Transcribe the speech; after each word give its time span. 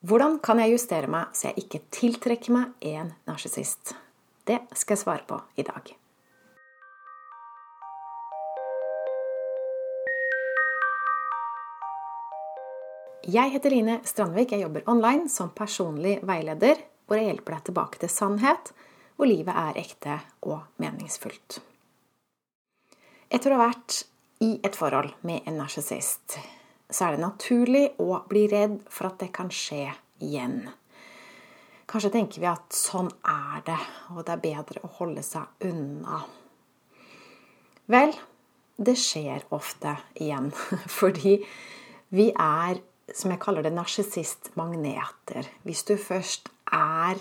Hvordan 0.00 0.38
kan 0.40 0.56
jeg 0.62 0.72
justere 0.72 1.10
meg 1.12 1.34
så 1.36 1.50
jeg 1.50 1.66
ikke 1.66 1.78
tiltrekker 1.92 2.54
meg 2.56 2.84
en 2.88 3.10
narsissist? 3.28 3.90
Det 4.48 4.56
skal 4.72 4.94
jeg 4.96 5.00
svare 5.02 5.26
på 5.28 5.36
i 5.60 5.64
dag. 5.66 5.90
Jeg 13.28 13.52
heter 13.52 13.74
Line 13.74 13.98
Strandvik. 14.08 14.54
Jeg 14.56 14.64
jobber 14.64 14.88
online 14.88 15.28
som 15.28 15.50
personlig 15.52 16.14
veileder, 16.24 16.80
hvor 17.04 17.20
jeg 17.20 17.28
hjelper 17.28 17.58
deg 17.58 17.66
tilbake 17.68 18.00
til 18.00 18.12
sannhet, 18.14 18.70
hvor 19.20 19.28
livet 19.28 19.52
er 19.52 19.82
ekte 19.82 20.16
og 20.48 20.62
meningsfullt. 20.80 21.58
Etter 23.28 23.52
å 23.52 23.60
ha 23.60 23.68
vært 23.68 24.00
i 24.40 24.54
et 24.64 24.80
forhold 24.80 25.12
med 25.28 25.44
en 25.44 25.60
narsissist, 25.60 26.40
så 26.90 27.06
er 27.06 27.16
det 27.16 27.24
naturlig 27.24 27.84
å 28.02 28.22
bli 28.30 28.46
redd 28.50 28.80
for 28.90 29.10
at 29.10 29.20
det 29.22 29.30
kan 29.36 29.50
skje 29.54 29.88
igjen. 30.22 30.62
Kanskje 31.90 32.12
tenker 32.14 32.42
vi 32.42 32.50
at 32.50 32.74
sånn 32.74 33.10
er 33.26 33.64
det, 33.66 33.78
og 34.14 34.22
det 34.26 34.36
er 34.36 34.44
bedre 34.44 34.84
å 34.86 34.92
holde 35.00 35.24
seg 35.26 35.66
unna. 35.66 36.20
Vel, 37.90 38.14
det 38.78 38.94
skjer 38.98 39.48
ofte 39.54 39.96
igjen, 40.14 40.52
fordi 41.00 41.40
vi 42.14 42.30
er 42.30 42.78
som 43.14 43.32
jeg 43.32 43.40
kaller 43.42 43.66
det, 43.66 43.72
narsissistmagneter. 43.74 45.48
Hvis 45.66 45.82
du 45.88 45.96
først 45.98 46.50
er 46.70 47.18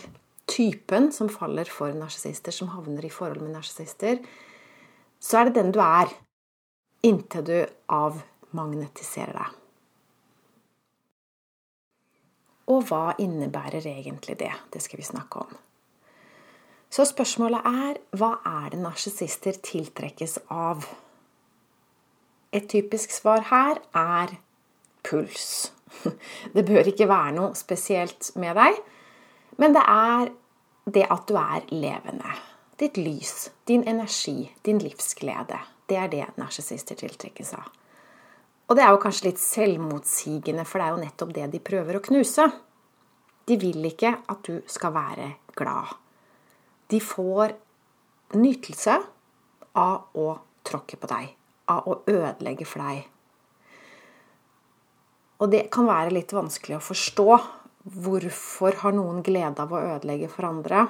typen 0.49 1.09
som 1.13 1.29
faller 1.33 1.69
for 1.69 1.93
narsissister, 1.97 2.53
som 2.53 2.71
havner 2.73 3.05
i 3.05 3.13
forhold 3.13 3.41
med 3.43 3.55
narsissister, 3.57 4.21
så 5.19 5.41
er 5.41 5.49
det 5.49 5.59
den 5.59 5.73
du 5.75 5.81
er 5.83 6.11
inntil 7.05 7.45
du 7.47 7.57
avmagnetiserer 7.93 9.35
deg. 9.35 9.58
Og 12.69 12.85
hva 12.89 13.15
innebærer 13.17 13.85
egentlig 13.89 14.37
det? 14.39 14.53
Det 14.73 14.81
skal 14.81 15.01
vi 15.01 15.07
snakke 15.07 15.41
om. 15.45 15.57
Så 16.89 17.05
spørsmålet 17.05 17.65
er 17.69 17.99
hva 18.17 18.31
er 18.45 18.71
det 18.73 18.81
narsissister 18.81 19.57
tiltrekkes 19.65 20.39
av? 20.49 20.87
Et 22.53 22.65
typisk 22.69 23.13
svar 23.13 23.45
her 23.51 23.81
er 23.93 24.37
puls. 25.05 25.71
Det 26.53 26.65
bør 26.65 26.89
ikke 26.89 27.09
være 27.09 27.35
noe 27.37 27.57
spesielt 27.57 28.31
med 28.37 28.57
deg, 28.57 28.77
men 29.61 29.73
det 29.73 29.81
er 29.81 30.29
det 30.85 31.05
at 31.11 31.25
du 31.29 31.35
er 31.37 31.65
levende. 31.73 32.33
Ditt 32.79 32.97
lys, 32.97 33.49
din 33.67 33.83
energi, 33.89 34.51
din 34.65 34.79
livsglede. 34.81 35.57
Det 35.89 35.97
er 35.97 36.07
det 36.13 36.27
narsissister 36.37 36.95
tiltrekkes 36.95 37.53
av. 37.57 37.67
Og 38.69 38.77
det 38.77 38.85
er 38.85 38.93
jo 38.93 39.01
kanskje 39.01 39.31
litt 39.31 39.41
selvmotsigende, 39.41 40.65
for 40.67 40.79
det 40.79 40.87
er 40.87 40.93
jo 40.93 41.03
nettopp 41.03 41.35
det 41.35 41.47
de 41.53 41.61
prøver 41.71 41.97
å 41.97 42.03
knuse. 42.05 42.45
De 43.49 43.57
vil 43.57 43.81
ikke 43.89 44.13
at 44.29 44.45
du 44.45 44.59
skal 44.69 44.93
være 44.93 45.31
glad. 45.57 45.95
De 46.89 47.01
får 47.01 47.55
nytelse 48.37 48.99
av 49.79 50.19
å 50.21 50.27
tråkke 50.65 50.99
på 51.01 51.09
deg, 51.09 51.31
av 51.73 51.89
å 51.89 52.01
ødelegge 52.09 52.67
for 52.69 52.85
deg, 52.85 53.07
og 55.39 55.51
det 55.53 55.69
kan 55.71 55.87
være 55.87 56.13
litt 56.13 56.33
vanskelig 56.35 56.77
å 56.77 56.83
forstå. 56.83 57.27
Hvorfor 58.03 58.75
har 58.81 58.95
noen 58.95 59.21
glede 59.23 59.63
av 59.63 59.71
å 59.71 59.83
ødelegge 59.95 60.27
for 60.31 60.49
andre? 60.49 60.83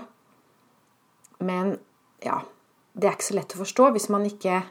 Men 1.46 1.76
ja, 2.26 2.42
det 2.98 3.08
er 3.08 3.18
ikke 3.18 3.30
så 3.30 3.38
lett 3.38 3.54
å 3.56 3.62
forstå 3.62 3.92
hvis 3.96 4.10
man 4.12 4.26
ikke 4.28 4.64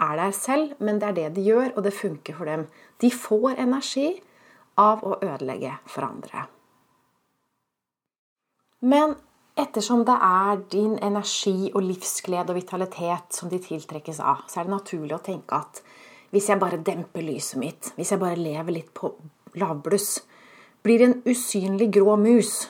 er 0.00 0.16
der 0.18 0.32
selv, 0.34 0.74
men 0.78 0.98
det 1.00 1.08
er 1.08 1.18
det 1.18 1.28
de 1.36 1.44
gjør, 1.46 1.72
og 1.76 1.84
det 1.86 1.94
funker 1.94 2.34
for 2.34 2.50
dem. 2.50 2.66
De 3.00 3.10
får 3.10 3.60
energi 3.62 4.08
av 4.80 5.04
å 5.06 5.18
ødelegge 5.22 5.76
for 5.86 6.06
andre. 6.08 6.46
Men 8.84 9.14
ettersom 9.56 10.02
det 10.04 10.16
er 10.26 10.64
din 10.72 10.96
energi 10.98 11.70
og 11.72 11.84
livsglede 11.86 12.52
og 12.52 12.58
vitalitet 12.58 13.36
som 13.36 13.48
de 13.52 13.60
tiltrekkes 13.62 14.20
av, 14.20 14.44
så 14.50 14.60
er 14.60 14.66
det 14.66 14.74
naturlig 14.74 15.16
å 15.16 15.22
tenke 15.24 15.60
at 15.62 15.80
hvis 16.34 16.50
jeg 16.50 16.58
bare 16.58 16.82
demper 16.82 17.22
lyset 17.22 17.60
mitt, 17.62 17.92
hvis 17.94 18.10
jeg 18.10 18.20
bare 18.20 18.40
lever 18.40 18.74
litt 18.74 18.90
på 18.96 19.12
lavbluss, 19.60 20.18
blir 20.82 21.04
en 21.06 21.20
usynlig 21.24 21.92
grå 21.94 22.16
mus, 22.20 22.64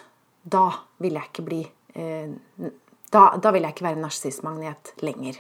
da 0.45 0.69
vil 1.01 1.17
jeg 1.17 1.31
ikke 1.31 1.47
bli 1.47 1.63
eh, 1.97 2.35
da, 3.15 3.23
da, 3.39 3.51
vil 3.55 3.65
jeg 3.65 3.75
ikke 3.75 3.87
være 3.87 4.03
narsissmagnet 4.03 4.93
lenger. 5.07 5.39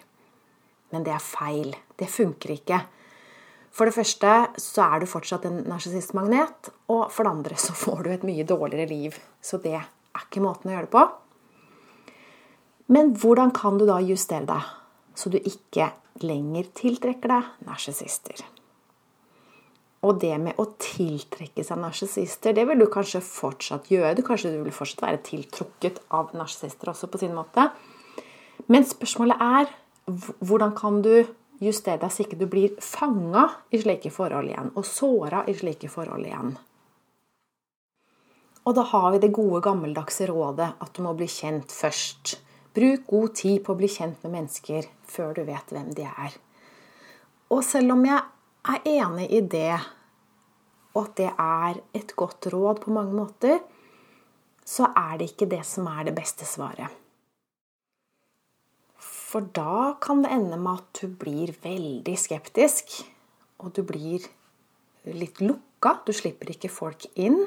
Men 0.95 1.03
det 1.07 1.17
er 1.17 1.23
feil. 1.23 1.75
Det 1.99 2.07
funker 2.11 2.55
ikke. 2.55 2.79
For 3.75 3.91
det 3.91 3.97
første 3.97 4.31
så 4.63 4.87
er 4.87 5.03
du 5.03 5.11
fortsatt 5.11 5.49
en 5.49 5.65
narsissistmagnet, 5.67 6.71
og 6.95 7.09
for 7.11 7.27
det 7.27 7.33
andre 7.33 7.59
så 7.59 7.75
får 7.75 8.05
du 8.05 8.13
et 8.15 8.27
mye 8.27 8.47
dårligere 8.47 8.87
liv. 8.93 9.19
Så 9.43 9.59
det 9.63 9.75
er 9.81 9.89
ikke 10.21 10.45
måten 10.45 10.71
å 10.71 10.77
gjøre 10.77 10.87
det 10.87 10.95
på. 10.95 11.05
Men 12.95 13.15
hvordan 13.19 13.51
kan 13.57 13.81
du 13.81 13.87
da 13.89 13.99
justere 14.05 14.47
deg, 14.47 14.73
så 15.19 15.33
du 15.33 15.41
ikke 15.41 15.91
lenger 16.23 16.69
tiltrekker 16.79 17.33
deg 17.33 17.67
narsissister. 17.67 18.45
Og 20.05 20.21
det 20.21 20.35
med 20.39 20.61
å 20.61 20.69
tiltrekke 20.79 21.65
seg 21.65 21.81
narsissister, 21.81 22.55
det 22.55 22.67
vil 22.69 22.83
du 22.85 22.87
kanskje 22.93 23.25
fortsatt 23.25 23.89
gjøre. 23.91 24.15
Du 24.19 24.23
kanskje 24.27 24.53
du 24.53 24.61
vil 24.63 24.77
fortsatt 24.77 25.07
være 25.07 25.23
tiltrukket 25.25 26.03
av 26.15 26.35
narsissister 26.37 26.93
også, 26.93 27.09
på 27.11 27.25
sin 27.25 27.35
måte. 27.35 27.71
Men 28.71 28.87
spørsmålet 28.87 29.43
er 29.43 29.73
hvordan 30.07 30.75
kan 30.77 31.01
du 31.05 31.25
justere 31.63 32.01
deg 32.03 32.13
så 32.13 32.25
ikke 32.25 32.39
du 32.41 32.47
blir 32.51 32.77
fanga 32.83 33.47
i 33.73 33.81
slike 33.81 34.13
forhold 34.13 34.51
igjen, 34.51 34.71
og 34.75 34.87
såra 34.89 35.45
i 35.49 35.55
slike 35.57 35.91
forhold 35.93 36.27
igjen. 36.27 36.55
Og 38.65 38.77
da 38.77 38.85
har 38.89 39.11
vi 39.13 39.21
det 39.21 39.35
gode, 39.37 39.61
gammeldagse 39.65 40.29
rådet 40.31 40.71
at 40.81 40.95
du 40.97 41.03
må 41.05 41.13
bli 41.17 41.29
kjent 41.29 41.73
først. 41.73 42.39
Bruk 42.75 43.05
god 43.11 43.35
tid 43.37 43.61
på 43.65 43.75
å 43.75 43.79
bli 43.79 43.91
kjent 43.93 44.25
med 44.25 44.33
mennesker 44.39 44.89
før 45.09 45.37
du 45.37 45.45
vet 45.47 45.75
hvem 45.75 45.93
de 45.95 46.09
er. 46.09 46.39
Og 47.53 47.61
selv 47.65 47.95
om 47.95 48.07
jeg 48.09 48.23
er 48.73 48.89
enig 48.89 49.29
i 49.37 49.43
det, 49.45 49.77
og 50.97 51.05
at 51.05 51.17
det 51.21 51.31
er 51.31 51.81
et 52.01 52.17
godt 52.17 52.49
råd 52.55 52.81
på 52.83 52.95
mange 52.95 53.15
måter, 53.15 53.61
så 54.65 54.89
er 54.97 55.19
det 55.21 55.35
ikke 55.35 55.51
det 55.53 55.61
som 55.69 55.87
er 55.93 56.09
det 56.09 56.17
beste 56.17 56.49
svaret. 56.49 57.04
For 59.35 59.43
da 59.51 59.97
kan 59.99 60.21
det 60.23 60.31
ende 60.31 60.55
med 60.63 60.79
at 60.79 61.01
du 61.01 61.09
blir 61.19 61.51
veldig 61.65 62.13
skeptisk, 62.23 63.01
og 63.59 63.73
du 63.75 63.81
blir 63.83 64.23
litt 65.11 65.41
lukka. 65.43 65.97
Du 66.07 66.13
slipper 66.15 66.53
ikke 66.53 66.71
folk 66.71 67.09
inn. 67.19 67.41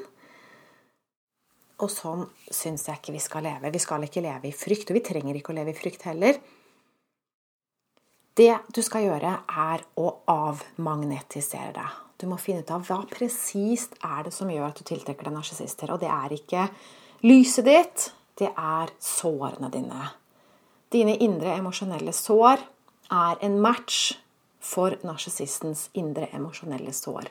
Og 1.79 1.93
sånn 1.93 2.25
syns 2.51 2.89
jeg 2.89 2.99
ikke 2.99 3.15
vi 3.15 3.23
skal 3.23 3.47
leve. 3.47 3.71
Vi 3.71 3.79
skal 3.79 4.03
ikke 4.03 4.25
leve 4.25 4.49
i 4.49 4.57
frykt, 4.65 4.91
og 4.91 4.99
vi 4.99 5.05
trenger 5.07 5.39
ikke 5.39 5.55
å 5.55 5.57
leve 5.61 5.71
i 5.71 5.79
frykt 5.79 6.03
heller. 6.09 6.41
Det 8.35 8.51
du 8.75 8.83
skal 8.83 9.07
gjøre, 9.07 9.31
er 9.47 9.87
å 9.95 10.11
avmagnetisere 10.27 11.71
deg. 11.79 11.97
Du 12.19 12.27
må 12.27 12.35
finne 12.41 12.67
ut 12.67 12.75
av 12.75 12.83
hva 12.83 12.99
presist 13.07 13.95
er 14.03 14.27
det 14.27 14.35
som 14.35 14.51
gjør 14.51 14.73
at 14.73 14.83
du 14.83 14.91
tiltrekker 14.91 15.31
deg 15.31 15.39
narsissister. 15.39 15.95
Og 15.95 16.03
det 16.03 16.11
er 16.11 16.35
ikke 16.35 16.67
lyset 17.23 17.71
ditt, 17.71 18.09
det 18.43 18.51
er 18.51 18.91
sårene 18.99 19.71
dine. 19.71 20.15
Dine 20.93 21.17
indre 21.19 21.57
emosjonelle 21.57 22.13
sår 22.15 22.61
er 23.11 23.43
en 23.43 23.59
match 23.63 24.13
for 24.63 24.95
narsissistens 25.07 25.89
indre 25.99 26.29
emosjonelle 26.35 26.93
sår. 26.95 27.27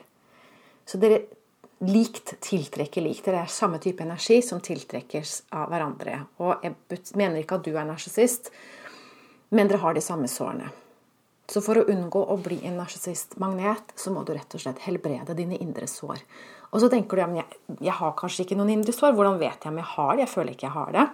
Så 0.85 0.99
dere 1.01 1.23
likt 1.85 2.35
tiltrekker 2.41 3.01
likt. 3.05 3.25
Det 3.25 3.37
er 3.37 3.51
samme 3.51 3.79
type 3.81 4.03
energi 4.05 4.39
som 4.45 4.61
tiltrekkes 4.63 5.39
av 5.57 5.69
hverandre. 5.71 6.19
Og 6.41 6.65
jeg 6.65 6.75
mener 7.17 7.41
ikke 7.41 7.59
at 7.59 7.65
du 7.67 7.73
er 7.75 7.87
narsissist, 7.89 8.51
men 9.53 9.69
dere 9.69 9.81
har 9.83 9.97
de 9.97 10.05
samme 10.05 10.29
sårene. 10.31 10.69
Så 11.47 11.61
for 11.63 11.79
å 11.79 11.85
unngå 11.87 12.19
å 12.27 12.35
bli 12.43 12.57
en 12.67 12.75
narsissistmagnet, 12.81 13.93
så 13.95 14.11
må 14.11 14.25
du 14.27 14.33
rett 14.35 14.53
og 14.57 14.61
slett 14.61 14.81
helbrede 14.83 15.35
dine 15.37 15.59
indre 15.63 15.87
sår. 15.87 16.19
Og 16.73 16.81
så 16.83 16.89
tenker 16.91 17.15
du 17.15 17.23
ja, 17.23 17.27
men 17.31 17.39
jeg, 17.39 17.61
jeg 17.87 17.95
har 18.01 18.17
kanskje 18.19 18.43
ikke 18.43 18.57
noen 18.59 18.73
indre 18.73 18.93
sår. 18.93 19.15
Hvordan 19.15 19.39
vet 19.39 19.63
jeg 19.63 19.71
om 19.71 19.79
jeg 19.79 19.89
har 19.93 20.11
det? 20.11 20.25
Jeg 20.25 20.33
føler 20.33 20.57
ikke 20.57 20.67
jeg 20.67 20.75
har 20.75 20.91
det. 20.97 21.05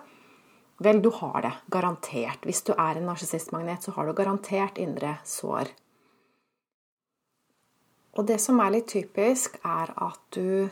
Vel, 0.83 0.99
du 1.01 1.09
har 1.15 1.41
det. 1.41 1.53
Garantert. 1.71 2.43
Hvis 2.43 2.63
du 2.67 2.73
er 2.73 2.97
en 2.97 3.07
narsissistmagnet, 3.07 3.85
så 3.85 3.93
har 3.95 4.07
du 4.07 4.15
garantert 4.17 4.79
indre 4.81 5.15
sår. 5.23 5.71
Og 8.13 8.27
det 8.27 8.39
som 8.43 8.59
er 8.59 8.73
litt 8.75 8.89
typisk, 8.91 9.55
er 9.63 9.93
at 9.95 10.19
du 10.35 10.67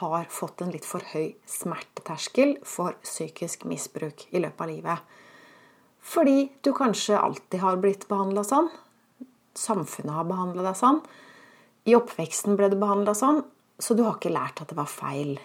har 0.00 0.28
fått 0.30 0.60
en 0.62 0.70
litt 0.70 0.86
for 0.86 1.02
høy 1.14 1.32
smerteterskel 1.48 2.58
for 2.68 2.98
psykisk 3.02 3.64
misbruk 3.66 4.26
i 4.30 4.42
løpet 4.42 4.62
av 4.66 4.70
livet. 4.70 5.16
Fordi 6.00 6.50
du 6.62 6.70
kanskje 6.76 7.18
alltid 7.18 7.64
har 7.64 7.80
blitt 7.82 8.06
behandla 8.12 8.44
sånn. 8.46 8.68
Samfunnet 9.56 10.14
har 10.14 10.28
behandla 10.28 10.68
deg 10.68 10.78
sånn. 10.78 11.00
I 11.90 11.96
oppveksten 11.98 12.60
ble 12.60 12.70
du 12.70 12.76
behandla 12.80 13.16
sånn, 13.16 13.42
så 13.80 13.96
du 13.96 14.04
har 14.04 14.20
ikke 14.20 14.32
lært 14.36 14.62
at 14.62 14.70
det 14.70 14.78
var 14.78 14.90
feil. 14.90 15.38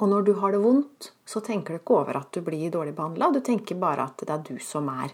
Og 0.00 0.08
når 0.08 0.24
du 0.24 0.32
har 0.40 0.54
det 0.54 0.62
vondt, 0.62 1.10
så 1.28 1.42
tenker 1.44 1.76
du 1.76 1.82
ikke 1.82 1.98
over 1.98 2.16
at 2.22 2.32
du 2.32 2.40
blir 2.44 2.72
dårlig 2.72 2.94
behandla. 2.96 3.28
Du 3.34 3.42
tenker 3.44 3.76
bare 3.76 4.08
at 4.08 4.22
det 4.24 4.32
er 4.32 4.44
du 4.46 4.56
som 4.64 4.88
er 4.88 5.12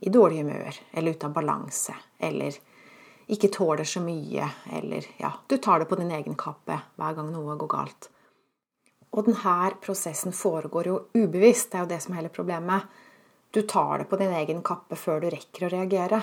i 0.00 0.12
dårlig 0.12 0.40
humør, 0.40 0.78
eller 0.92 1.16
ute 1.16 1.28
av 1.28 1.34
balanse, 1.36 1.94
eller 2.18 2.56
ikke 3.32 3.50
tåler 3.52 3.88
så 3.88 4.00
mye, 4.04 4.48
eller 4.78 5.04
ja, 5.20 5.32
du 5.48 5.56
tar 5.60 5.82
det 5.82 5.88
på 5.90 5.98
din 6.00 6.12
egen 6.16 6.36
kappe 6.38 6.78
hver 6.96 7.16
gang 7.16 7.30
noe 7.32 7.56
går 7.60 7.72
galt. 7.72 8.08
Og 9.16 9.28
denne 9.28 9.70
prosessen 9.84 10.34
foregår 10.36 10.90
jo 10.90 10.96
ubevisst. 11.16 11.70
Det 11.72 11.78
er 11.78 11.84
jo 11.84 11.92
det 11.92 12.00
som 12.04 12.14
er 12.14 12.20
hele 12.20 12.32
problemet. 12.32 12.88
Du 13.52 13.62
tar 13.62 14.02
det 14.02 14.08
på 14.10 14.18
din 14.20 14.34
egen 14.36 14.60
kappe 14.64 14.98
før 15.00 15.22
du 15.22 15.30
rekker 15.32 15.66
å 15.66 15.72
reagere. 15.72 16.20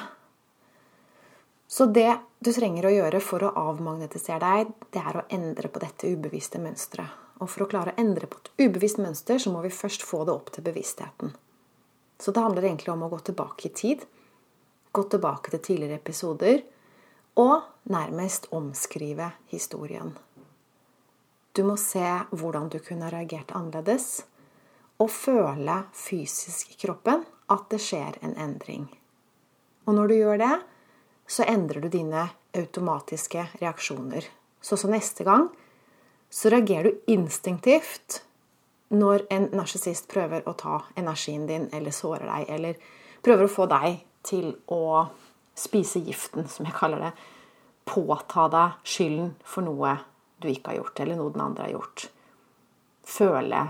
Så 1.68 1.88
det 1.90 2.12
du 2.44 2.52
trenger 2.54 2.86
å 2.86 2.94
gjøre 2.94 3.22
for 3.24 3.46
å 3.48 3.54
avmagnetisere 3.72 4.42
deg, 4.44 4.74
det 4.94 5.02
er 5.02 5.18
å 5.18 5.28
endre 5.34 5.72
på 5.74 5.82
dette 5.82 6.12
ubevisste 6.12 6.62
mønsteret. 6.62 7.23
Og 7.42 7.50
for 7.50 7.66
å 7.66 7.70
klare 7.70 7.94
å 7.94 8.02
endre 8.02 8.30
på 8.30 8.40
et 8.40 8.52
ubevisst 8.68 9.00
mønster, 9.02 9.40
så 9.42 9.52
må 9.54 9.64
vi 9.64 9.74
først 9.74 10.06
få 10.06 10.24
det 10.28 10.36
opp 10.36 10.52
til 10.54 10.66
bevisstheten. 10.66 11.34
Så 12.22 12.32
det 12.32 12.44
handler 12.44 12.68
egentlig 12.68 12.94
om 12.94 13.04
å 13.04 13.10
gå 13.12 13.20
tilbake 13.30 13.68
i 13.68 13.74
tid, 13.74 14.04
gå 14.94 15.04
tilbake 15.10 15.52
til 15.52 15.64
tidligere 15.66 16.00
episoder, 16.00 16.62
og 17.42 17.90
nærmest 17.90 18.52
omskrive 18.54 19.32
historien. 19.50 20.14
Du 21.54 21.64
må 21.66 21.76
se 21.78 22.06
hvordan 22.32 22.70
du 22.74 22.80
kunne 22.82 23.10
reagert 23.14 23.52
annerledes, 23.58 24.24
og 25.02 25.10
føle 25.12 25.80
fysisk 25.98 26.76
i 26.76 26.78
kroppen 26.86 27.26
at 27.52 27.66
det 27.74 27.82
skjer 27.82 28.20
en 28.26 28.38
endring. 28.40 28.86
Og 29.90 29.98
når 29.98 30.10
du 30.10 30.16
gjør 30.16 30.40
det, 30.42 30.54
så 31.28 31.46
endrer 31.50 31.84
du 31.84 31.90
dine 31.92 32.28
automatiske 32.56 33.48
reaksjoner. 33.60 34.26
Så, 34.62 34.78
så 34.78 34.88
neste 34.88 35.26
gang 35.28 35.50
så 36.34 36.50
reagerer 36.50 36.90
du 36.90 37.14
instinktivt 37.14 38.24
når 38.94 39.28
en 39.34 39.46
narsissist 39.54 40.08
prøver 40.10 40.48
å 40.50 40.56
ta 40.58 40.80
energien 40.98 41.46
din 41.50 41.68
eller 41.74 41.94
sårer 41.94 42.26
deg, 42.26 42.50
eller 42.56 42.80
prøver 43.26 43.46
å 43.46 43.54
få 43.54 43.68
deg 43.70 44.02
til 44.26 44.50
å 44.74 45.06
spise 45.58 46.02
giften, 46.02 46.48
som 46.50 46.66
jeg 46.66 46.76
kaller 46.78 47.06
det. 47.06 47.14
Påta 47.86 48.48
deg 48.50 48.82
skylden 48.88 49.34
for 49.46 49.66
noe 49.66 49.96
du 50.42 50.50
ikke 50.50 50.72
har 50.74 50.82
gjort, 50.82 51.04
eller 51.04 51.20
noe 51.20 51.34
den 51.36 51.46
andre 51.46 51.68
har 51.68 51.76
gjort. 51.76 52.08
Føle 53.04 53.62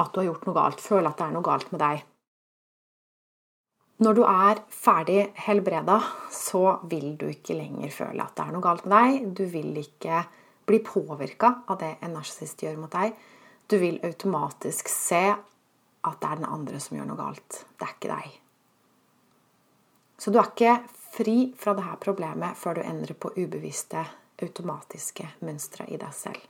at 0.00 0.12
du 0.12 0.20
har 0.20 0.28
gjort 0.30 0.46
noe 0.48 0.56
galt. 0.56 0.80
Føle 0.80 1.10
at 1.10 1.20
det 1.20 1.26
er 1.26 1.36
noe 1.36 1.46
galt 1.46 1.72
med 1.74 1.82
deg. 1.84 2.04
Når 4.00 4.16
du 4.16 4.22
er 4.24 4.60
ferdig 4.72 5.22
helbreda, 5.44 5.98
så 6.32 6.78
vil 6.88 7.18
du 7.20 7.26
ikke 7.28 7.58
lenger 7.58 7.92
føle 7.92 8.24
at 8.24 8.38
det 8.38 8.46
er 8.46 8.54
noe 8.54 8.64
galt 8.64 8.86
med 8.86 8.96
deg. 8.96 9.32
Du 9.36 9.44
vil 9.52 9.74
ikke 9.82 10.22
bli 10.70 10.80
påvirka 10.86 11.54
av 11.66 11.80
det 11.82 11.96
en 12.00 12.14
narsissist 12.16 12.62
gjør 12.62 12.78
mot 12.80 12.94
deg. 12.94 13.16
Du 13.70 13.76
vil 13.78 14.00
automatisk 14.06 14.88
se 14.90 15.24
at 15.30 16.22
det 16.22 16.30
er 16.30 16.40
den 16.40 16.48
andre 16.48 16.80
som 16.80 16.96
gjør 16.96 17.10
noe 17.10 17.20
galt. 17.20 17.64
Det 17.76 17.86
er 17.86 17.96
ikke 17.96 18.14
deg. 18.14 18.38
Så 20.20 20.32
du 20.32 20.40
er 20.40 20.48
ikke 20.50 20.78
fri 21.14 21.36
fra 21.58 21.74
dette 21.76 21.98
problemet 22.02 22.58
før 22.58 22.78
du 22.78 22.82
endrer 22.84 23.16
på 23.18 23.32
ubevisste, 23.36 24.02
automatiske 24.40 25.26
mønstre 25.44 25.86
i 25.92 25.98
deg 26.00 26.16
selv. 26.16 26.40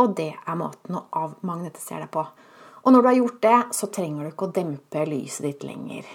Og 0.00 0.14
det 0.16 0.32
er 0.34 0.58
måten 0.58 0.96
å 0.96 1.06
avmagnetisere 1.20 2.06
deg 2.06 2.12
på. 2.14 2.24
Og 2.82 2.92
når 2.92 3.02
du 3.02 3.08
har 3.08 3.18
gjort 3.20 3.40
det, 3.44 3.58
så 3.76 3.88
trenger 3.94 4.24
du 4.24 4.32
ikke 4.32 4.48
å 4.48 4.54
dempe 4.56 5.04
lyset 5.06 5.46
ditt 5.46 5.66
lenger. 5.66 6.08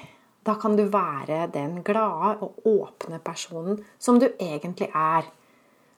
Da 0.48 0.56
kan 0.60 0.76
du 0.80 0.86
være 0.92 1.46
den 1.54 1.82
glade 1.88 2.38
og 2.44 2.68
åpne 2.68 3.20
personen 3.24 3.82
som 4.00 4.20
du 4.20 4.28
egentlig 4.30 4.90
er. 4.96 5.28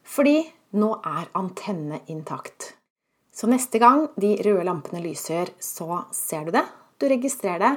Fordi 0.03 0.41
nå 0.77 0.89
er 1.05 1.29
antenne 1.37 2.01
intakt. 2.11 2.73
Så 3.33 3.47
neste 3.49 3.79
gang 3.79 4.07
de 4.19 4.35
røde 4.43 4.65
lampene 4.67 5.01
lyser, 5.03 5.53
så 5.59 6.03
ser 6.13 6.49
du 6.49 6.53
det, 6.57 6.65
du 6.99 7.07
registrerer 7.09 7.63
det, 7.63 7.73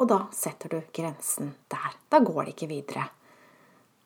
og 0.00 0.08
da 0.10 0.20
setter 0.34 0.72
du 0.72 0.78
grensen 0.94 1.52
der. 1.70 1.98
Da 2.08 2.22
går 2.22 2.44
det 2.44 2.54
ikke 2.56 2.70
videre. 2.70 3.04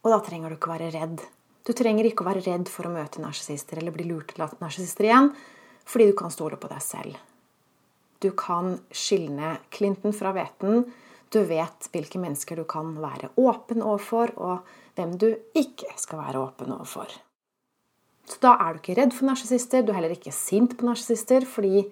Og 0.05 0.13
da 0.13 0.21
trenger 0.25 0.51
du 0.51 0.59
ikke 0.59 0.73
være 0.75 0.91
redd. 0.95 1.23
Du 1.67 1.73
trenger 1.77 2.09
ikke 2.09 2.25
å 2.25 2.29
være 2.29 2.45
redd 2.47 2.69
for 2.71 2.89
å 2.89 2.93
møte 2.95 3.23
narsissister 3.23 3.81
eller 3.81 3.95
bli 3.95 4.07
lurt 4.09 4.35
til 4.35 4.45
narsissister 4.61 5.09
igjen, 5.09 5.33
fordi 5.87 6.11
du 6.11 6.15
kan 6.19 6.35
stole 6.35 6.59
på 6.61 6.71
deg 6.71 6.83
selv. 6.85 7.17
Du 8.23 8.31
kan 8.37 8.77
skilne 8.95 9.57
Clinton 9.73 10.15
fra 10.17 10.33
hveten 10.37 10.87
du 11.33 11.43
vet 11.45 11.89
hvilke 11.93 12.21
mennesker 12.23 12.61
du 12.61 12.65
kan 12.69 12.95
være 13.03 13.33
åpen 13.43 13.83
overfor, 13.83 14.33
og 14.39 14.69
hvem 14.97 15.17
du 15.19 15.29
ikke 15.59 15.91
skal 15.99 16.23
være 16.23 16.43
åpen 16.43 16.71
overfor. 16.73 17.11
Så 18.27 18.41
da 18.43 18.57
er 18.59 18.75
du 18.75 18.83
ikke 18.83 18.97
redd 18.99 19.15
for 19.15 19.29
narsissister, 19.29 19.85
du 19.87 19.93
er 19.93 20.01
heller 20.01 20.17
ikke 20.17 20.35
sint 20.35 20.75
på 20.79 20.89
narsissister, 20.89 21.47
fordi 21.47 21.85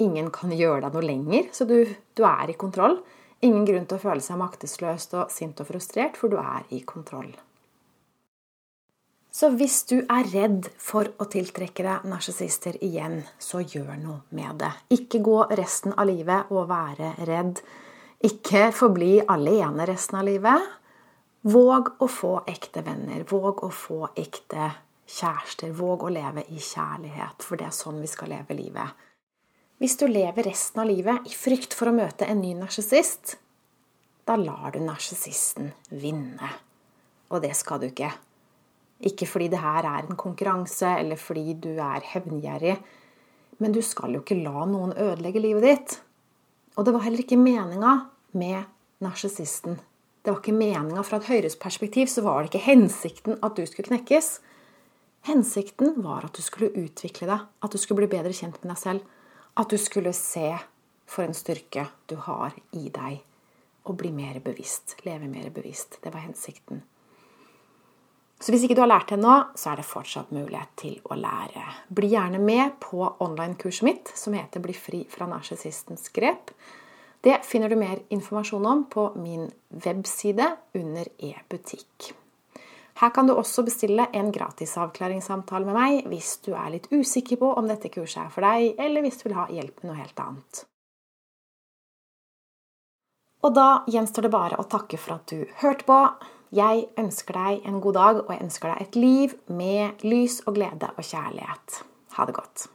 ingen 0.00 0.30
kan 0.34 0.54
gjøre 0.54 0.84
deg 0.86 0.96
noe 0.96 1.04
lenger, 1.04 1.50
så 1.54 1.66
du, 1.68 1.82
du 2.14 2.24
er 2.26 2.52
i 2.52 2.58
kontroll. 2.58 3.00
Ingen 3.42 3.66
grunn 3.66 3.86
til 3.88 3.98
å 3.98 4.02
føle 4.02 4.24
seg 4.24 4.38
maktesløst 4.40 5.14
og 5.18 5.30
sint 5.32 5.60
og 5.62 5.70
frustrert, 5.72 6.18
for 6.20 6.32
du 6.32 6.38
er 6.40 6.66
i 6.76 6.82
kontroll. 6.86 7.32
Så 9.30 9.52
hvis 9.54 9.84
du 9.86 10.00
er 10.10 10.26
redd 10.32 10.66
for 10.82 11.06
å 11.22 11.26
tiltrekke 11.30 11.84
deg 11.86 12.06
narsissister 12.10 12.76
igjen, 12.82 13.20
så 13.38 13.62
gjør 13.62 13.94
noe 14.00 14.18
med 14.34 14.58
det. 14.60 14.72
Ikke 14.96 15.22
gå 15.22 15.38
resten 15.54 15.94
av 15.94 16.10
livet 16.10 16.50
og 16.50 16.66
være 16.70 17.12
redd. 17.28 17.62
Ikke 18.26 18.68
forbli 18.74 19.20
alene 19.22 19.86
resten 19.88 20.18
av 20.20 20.26
livet. 20.26 20.66
Våg 21.46 21.94
å 22.02 22.10
få 22.10 22.34
ekte 22.50 22.82
venner. 22.84 23.22
Våg 23.30 23.62
å 23.64 23.70
få 23.72 24.10
ekte 24.18 24.72
kjærester. 25.10 25.72
Våg 25.76 26.06
å 26.06 26.12
leve 26.12 26.44
i 26.48 26.58
kjærlighet, 26.60 27.42
for 27.44 27.60
det 27.60 27.68
er 27.68 27.76
sånn 27.76 28.00
vi 28.02 28.10
skal 28.10 28.32
leve 28.32 28.56
livet. 28.56 29.06
Hvis 29.80 29.96
du 29.96 30.06
lever 30.10 30.44
resten 30.44 30.82
av 30.82 30.90
livet 30.90 31.28
i 31.28 31.32
frykt 31.32 31.74
for 31.76 31.88
å 31.88 31.96
møte 31.96 32.26
en 32.28 32.42
ny 32.42 32.52
narsissist, 32.58 33.38
da 34.28 34.36
lar 34.36 34.74
du 34.74 34.82
narsissisten 34.84 35.70
vinne. 35.88 36.50
Og 37.32 37.40
det 37.44 37.54
skal 37.56 37.80
du 37.80 37.88
ikke. 37.88 38.10
Ikke 39.08 39.26
fordi 39.26 39.48
det 39.54 39.62
her 39.62 39.86
er 39.88 40.04
en 40.04 40.18
konkurranse, 40.20 40.90
eller 41.00 41.16
fordi 41.16 41.54
du 41.64 41.70
er 41.80 42.04
hevngjerrig. 42.12 42.76
Men 43.60 43.72
du 43.72 43.80
skal 43.84 44.14
jo 44.14 44.20
ikke 44.20 44.38
la 44.42 44.66
noen 44.68 44.92
ødelegge 44.92 45.40
livet 45.40 45.66
ditt. 45.66 45.96
Og 46.76 46.84
det 46.84 46.94
var 46.94 47.06
heller 47.06 47.24
ikke 47.24 47.40
meninga 47.40 47.94
med 48.36 48.68
narsissisten. 49.04 49.80
Det 50.20 50.28
var 50.28 50.42
ikke 50.42 50.56
meninga 50.56 51.02
fra 51.06 51.20
et 51.20 51.30
høyres 51.30 51.56
perspektiv, 51.56 52.10
så 52.12 52.24
var 52.26 52.42
det 52.42 52.52
ikke 52.52 52.66
hensikten 52.68 53.40
at 53.40 53.56
du 53.56 53.64
skulle 53.64 53.88
knekkes. 53.88 54.34
Hensikten 55.28 56.02
var 56.02 56.24
at 56.24 56.36
du 56.36 56.42
skulle 56.42 56.72
utvikle 56.80 57.28
deg, 57.28 57.48
at 57.60 57.72
du 57.72 57.78
skulle 57.78 58.02
bli 58.02 58.12
bedre 58.16 58.32
kjent 58.32 58.60
med 58.62 58.72
deg 58.72 58.80
selv. 58.80 59.16
At 59.60 59.68
du 59.68 59.76
skulle 59.80 60.14
se 60.16 60.54
for 61.10 61.26
en 61.26 61.36
styrke 61.36 61.88
du 62.08 62.16
har 62.28 62.54
i 62.76 62.86
deg, 62.88 63.20
og 63.84 63.98
bli 64.00 64.12
mer 64.14 64.38
bevisst. 64.44 64.96
Leve 65.04 65.28
mer 65.28 65.50
bevisst. 65.52 65.98
Det 66.02 66.12
var 66.14 66.24
hensikten. 66.24 66.84
Så 68.40 68.54
hvis 68.54 68.62
ikke 68.64 68.78
du 68.78 68.80
har 68.80 68.88
lært 68.88 69.10
det 69.10 69.18
ennå, 69.18 69.34
så 69.52 69.72
er 69.72 69.80
det 69.80 69.84
fortsatt 69.84 70.30
mulighet 70.32 70.70
til 70.80 70.94
å 71.04 71.18
lære. 71.18 71.64
Bli 71.92 72.08
gjerne 72.14 72.38
med 72.40 72.78
på 72.80 73.02
online-kurset 73.20 73.84
mitt 73.84 74.12
som 74.16 74.32
heter 74.32 74.60
'Bli 74.60 74.72
fri 74.72 75.04
fra 75.10 75.26
narsissistens 75.28 76.08
grep'. 76.08 76.54
Det 77.20 77.44
finner 77.44 77.68
du 77.68 77.76
mer 77.76 78.00
informasjon 78.10 78.66
om 78.66 78.84
på 78.84 79.12
min 79.16 79.52
webside 79.68 80.56
under 80.74 81.04
e-butikk. 81.18 82.14
Her 83.00 83.12
kan 83.16 83.28
du 83.28 83.32
også 83.32 83.64
bestille 83.64 84.04
en 84.12 84.28
gratis 84.32 84.74
avklaringssamtale 84.76 85.64
med 85.64 85.76
meg 85.76 86.08
hvis 86.10 86.34
du 86.44 86.50
er 86.52 86.68
litt 86.74 86.90
usikker 86.92 87.40
på 87.40 87.52
om 87.56 87.70
dette 87.70 87.88
kurset 87.92 88.26
er 88.26 88.34
for 88.34 88.44
deg, 88.44 88.74
eller 88.76 89.04
hvis 89.04 89.22
du 89.22 89.28
vil 89.28 89.38
ha 89.38 89.46
hjelp 89.48 89.80
med 89.80 89.90
noe 89.90 90.00
helt 90.02 90.20
annet. 90.20 90.64
Og 93.40 93.54
da 93.56 93.68
gjenstår 93.88 94.26
det 94.28 94.32
bare 94.34 94.58
å 94.60 94.68
takke 94.68 95.00
for 95.00 95.16
at 95.16 95.32
du 95.32 95.46
hørte 95.62 95.86
på. 95.88 96.00
Jeg 96.52 96.90
ønsker 97.00 97.38
deg 97.38 97.70
en 97.70 97.78
god 97.80 97.96
dag, 97.96 98.20
og 98.26 98.34
jeg 98.34 98.44
ønsker 98.44 98.74
deg 98.74 98.84
et 98.84 99.00
liv 99.00 99.38
med 99.48 100.04
lys 100.04 100.42
og 100.44 100.58
glede 100.58 100.92
og 100.92 101.00
kjærlighet. 101.00 101.80
Ha 102.18 102.28
det 102.28 102.36
godt. 102.36 102.66